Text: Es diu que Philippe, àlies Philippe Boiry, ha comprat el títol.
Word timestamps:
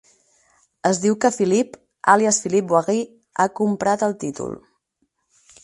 Es 0.89 0.99
diu 1.03 1.17
que 1.25 1.31
Philippe, 1.35 1.79
àlies 2.15 2.41
Philippe 2.45 2.71
Boiry, 2.73 3.05
ha 3.39 3.47
comprat 3.63 4.07
el 4.09 4.19
títol. 4.25 4.59